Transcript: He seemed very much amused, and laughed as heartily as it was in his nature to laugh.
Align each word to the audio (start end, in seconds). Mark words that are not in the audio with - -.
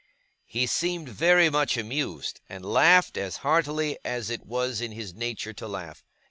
He 0.47 0.65
seemed 0.65 1.07
very 1.09 1.51
much 1.51 1.77
amused, 1.77 2.41
and 2.49 2.65
laughed 2.65 3.17
as 3.17 3.35
heartily 3.45 3.99
as 4.03 4.31
it 4.31 4.43
was 4.43 4.81
in 4.81 4.93
his 4.93 5.13
nature 5.13 5.53
to 5.53 5.67
laugh. 5.67 6.03